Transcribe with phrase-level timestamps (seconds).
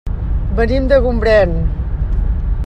[0.59, 1.55] Venim de Gombrèn.